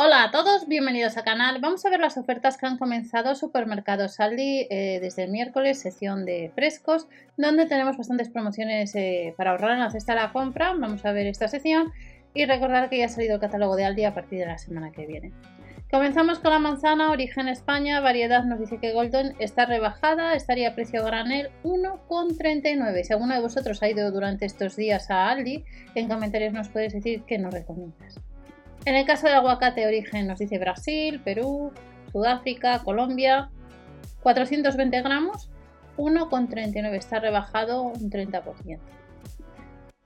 Hola 0.00 0.22
a 0.22 0.30
todos, 0.30 0.68
bienvenidos 0.68 1.16
al 1.16 1.24
canal. 1.24 1.58
Vamos 1.60 1.84
a 1.84 1.90
ver 1.90 1.98
las 1.98 2.16
ofertas 2.16 2.56
que 2.56 2.66
han 2.66 2.78
comenzado 2.78 3.34
Supermercados 3.34 4.20
Aldi 4.20 4.68
eh, 4.70 5.00
desde 5.02 5.24
el 5.24 5.30
miércoles, 5.32 5.80
sesión 5.80 6.24
de 6.24 6.52
frescos, 6.54 7.08
donde 7.36 7.66
tenemos 7.66 7.96
bastantes 7.96 8.28
promociones 8.28 8.94
eh, 8.94 9.34
para 9.36 9.50
ahorrar 9.50 9.72
en 9.72 9.80
la 9.80 9.90
cesta 9.90 10.14
de 10.14 10.20
la 10.20 10.32
compra. 10.32 10.72
Vamos 10.78 11.04
a 11.04 11.10
ver 11.10 11.26
esta 11.26 11.48
sección 11.48 11.90
y 12.32 12.44
recordar 12.44 12.90
que 12.90 12.98
ya 12.98 13.06
ha 13.06 13.08
salido 13.08 13.34
el 13.34 13.40
catálogo 13.40 13.74
de 13.74 13.86
Aldi 13.86 14.04
a 14.04 14.14
partir 14.14 14.38
de 14.38 14.46
la 14.46 14.58
semana 14.58 14.92
que 14.92 15.04
viene. 15.04 15.32
Comenzamos 15.90 16.38
con 16.38 16.52
la 16.52 16.60
manzana, 16.60 17.10
origen 17.10 17.48
España, 17.48 17.98
variedad 17.98 18.44
nos 18.44 18.60
dice 18.60 18.78
que 18.78 18.92
Golden 18.92 19.34
está 19.40 19.66
rebajada, 19.66 20.34
estaría 20.34 20.68
a 20.68 20.74
precio 20.76 21.04
granel 21.04 21.50
1,39. 21.64 23.02
Si 23.02 23.12
alguno 23.12 23.34
de 23.34 23.40
vosotros 23.40 23.82
ha 23.82 23.90
ido 23.90 24.12
durante 24.12 24.46
estos 24.46 24.76
días 24.76 25.10
a 25.10 25.28
Aldi, 25.28 25.64
en 25.96 26.06
comentarios 26.06 26.52
nos 26.52 26.68
puedes 26.68 26.92
decir 26.92 27.24
que 27.24 27.38
nos 27.38 27.52
recomiendas. 27.52 28.20
En 28.84 28.94
el 28.96 29.04
caso 29.04 29.26
del 29.26 29.36
aguacate 29.36 29.86
origen 29.86 30.26
nos 30.26 30.38
dice 30.38 30.58
Brasil, 30.58 31.20
Perú, 31.22 31.72
Sudáfrica, 32.12 32.82
Colombia. 32.84 33.50
420 34.22 35.02
gramos, 35.02 35.50
1,39. 35.96 36.94
Está 36.96 37.20
rebajado 37.20 37.82
un 37.82 38.10
30%. 38.10 38.78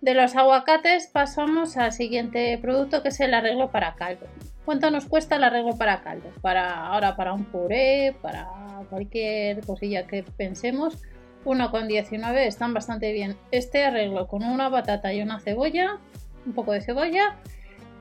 De 0.01 0.15
los 0.15 0.35
aguacates 0.35 1.07
pasamos 1.07 1.77
al 1.77 1.93
siguiente 1.93 2.59
producto 2.59 3.03
que 3.03 3.11
es 3.11 3.21
el 3.21 3.35
arreglo 3.35 3.71
para 3.71 3.95
caldo. 3.95 4.27
¿Cuánto 4.65 4.91
nos 4.91 5.07
cuesta 5.07 5.37
el 5.37 5.45
arreglo 5.45 5.77
para 5.77 6.03
caldo? 6.03 6.31
Para 6.41 6.87
ahora 6.87 7.15
para 7.15 7.33
un 7.33 7.45
puré, 7.45 8.17
para 8.21 8.49
cualquier 8.91 9.65
cosilla 9.65 10.07
que 10.07 10.25
pensemos. 10.25 10.99
1,19 11.45 12.47
están 12.47 12.75
bastante 12.75 13.13
bien. 13.13 13.37
Este 13.53 13.85
arreglo 13.85 14.27
con 14.27 14.43
una 14.43 14.69
batata 14.69 15.13
y 15.13 15.23
una 15.23 15.39
cebolla, 15.39 15.99
un 16.47 16.53
poco 16.53 16.73
de 16.73 16.81
cebolla 16.81 17.37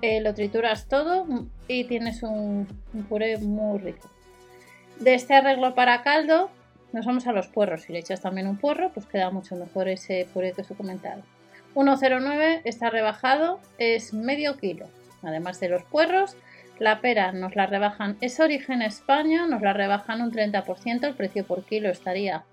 eh, 0.01 0.21
lo 0.21 0.33
trituras 0.33 0.87
todo 0.87 1.25
y 1.67 1.85
tienes 1.85 2.23
un, 2.23 2.67
puré 3.07 3.37
muy 3.37 3.79
rico. 3.79 4.09
De 4.99 5.13
este 5.13 5.33
arreglo 5.33 5.75
para 5.75 6.01
caldo 6.03 6.49
nos 6.93 7.05
vamos 7.05 7.27
a 7.27 7.31
los 7.31 7.47
puerros. 7.47 7.83
Si 7.83 7.93
le 7.93 7.99
echas 7.99 8.21
también 8.21 8.47
un 8.47 8.57
puerro, 8.57 8.91
pues 8.93 9.05
queda 9.05 9.29
mucho 9.29 9.55
mejor 9.55 9.87
ese 9.87 10.27
puré 10.33 10.53
que 10.53 10.61
os 10.61 10.71
he 10.71 10.75
comentado. 10.75 11.21
1,09 11.75 12.61
está 12.65 12.89
rebajado, 12.89 13.59
es 13.77 14.13
medio 14.13 14.57
kilo. 14.57 14.87
Además 15.23 15.59
de 15.59 15.69
los 15.69 15.83
puerros, 15.83 16.35
la 16.79 16.99
pera 16.99 17.31
nos 17.31 17.55
la 17.55 17.67
rebajan, 17.67 18.17
es 18.21 18.39
origen 18.39 18.81
España, 18.81 19.45
nos 19.47 19.61
la 19.61 19.71
rebajan 19.71 20.21
un 20.21 20.31
30%, 20.31 21.03
el 21.03 21.13
precio 21.13 21.45
por 21.45 21.63
kilo 21.63 21.89
estaría 21.89 22.43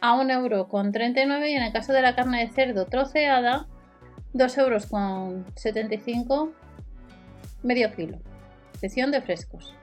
a 0.00 0.14
1,39 0.16 1.18
euro 1.18 1.46
y 1.46 1.52
en 1.52 1.62
el 1.62 1.72
caso 1.72 1.92
de 1.92 2.02
la 2.02 2.14
carne 2.14 2.46
de 2.46 2.52
cerdo 2.52 2.86
troceada 2.86 3.66
2 4.32 4.58
euros 4.58 4.86
con 4.86 5.44
75 5.56 6.52
medio 7.62 7.92
kilo 7.94 8.18
sección 8.80 9.10
de 9.10 9.20
frescos. 9.20 9.74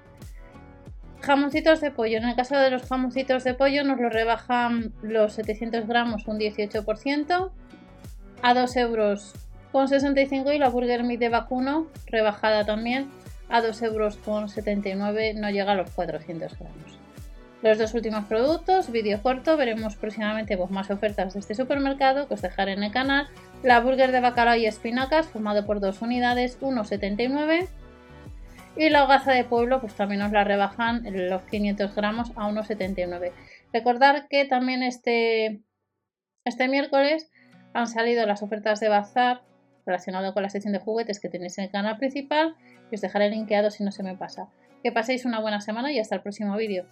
Jamoncitos 1.22 1.82
de 1.82 1.92
pollo 1.92 2.18
en 2.18 2.26
el 2.26 2.36
caso 2.36 2.58
de 2.58 2.72
los 2.72 2.84
jamoncitos 2.84 3.44
de 3.44 3.54
pollo 3.54 3.84
nos 3.84 4.00
lo 4.00 4.10
rebajan 4.10 4.92
los 5.02 5.34
700 5.34 5.88
gramos 5.88 6.28
un 6.28 6.40
18% 6.40 7.52
a 8.42 8.54
2 8.54 8.76
euros 8.78 9.34
con 9.72 9.88
65 9.88 10.52
y 10.52 10.58
la 10.58 10.70
burger 10.70 11.04
meat 11.04 11.20
de 11.20 11.30
vacuno 11.30 11.88
rebajada 12.06 12.66
también 12.66 13.10
a 13.50 13.62
2 13.62 13.82
euros 13.84 14.18
con 14.18 14.50
79 14.50 15.34
no 15.36 15.50
llega 15.50 15.74
a 15.74 15.76
los 15.76 15.90
400 15.92 16.58
gramos 16.58 17.07
los 17.62 17.78
dos 17.80 17.94
últimos 17.96 18.26
productos, 18.26 18.92
vídeo 18.92 19.22
corto, 19.24 19.58
veremos 19.58 19.96
próximamente 19.96 20.58
pues, 20.58 20.70
más 20.70 20.92
ofertas 20.92 21.34
de 21.34 21.40
este 21.40 21.56
supermercado 21.56 22.28
que 22.28 22.36
os 22.36 22.42
dejaré 22.42 22.74
en 22.74 22.84
el 22.84 22.92
canal. 22.92 23.28
La 23.64 23.80
burger 23.80 24.12
de 24.12 24.20
bacalao 24.20 24.56
y 24.56 24.68
espinacas, 24.68 25.28
formado 25.28 25.66
por 25.66 25.80
dos 25.80 26.02
unidades, 26.02 26.60
1,79. 26.62 27.68
Y 28.76 28.90
la 28.90 29.04
hogaza 29.04 29.32
de 29.32 29.44
pueblo, 29.44 29.82
pues 29.82 29.96
también 29.96 30.22
os 30.22 30.32
la 30.32 30.44
rebajan 30.44 31.04
los 31.30 31.42
500 31.44 31.96
gramos 31.96 32.30
a 32.36 32.48
1,79. 32.48 33.32
Recordar 33.74 34.28
que 34.28 34.46
también 34.46 34.84
este, 34.84 35.64
este 36.46 36.68
miércoles 36.68 37.32
han 37.74 37.88
salido 37.88 38.26
las 38.28 38.44
ofertas 38.44 38.80
de 38.80 38.90
bazar 38.90 39.42
relacionado 39.84 40.34
con 40.34 40.44
la 40.44 40.50
sección 40.50 40.74
de 40.74 40.80
juguetes 40.80 41.20
que 41.20 41.30
tenéis 41.30 41.58
en 41.58 41.66
el 41.66 41.72
canal 41.72 41.98
principal 41.98 42.56
y 42.92 42.96
os 42.96 43.02
dejaré 43.02 43.32
linkeado 43.32 43.72
si 43.72 43.84
no 43.84 43.92
se 43.92 44.04
me 44.04 44.16
pasa. 44.16 44.48
Que 44.84 44.92
paséis 44.92 45.26
una 45.26 45.40
buena 45.40 45.60
semana 45.60 45.92
y 45.92 46.00
hasta 46.00 46.14
el 46.14 46.22
próximo 46.22 46.56
vídeo. 46.56 46.86